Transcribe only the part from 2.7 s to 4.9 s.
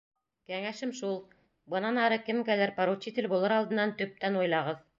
поручитель булыр алдынан төптән уйлағыҙ.